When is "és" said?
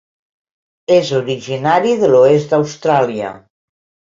0.95-1.11